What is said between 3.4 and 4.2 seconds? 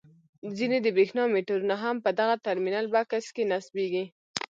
نصبیږي.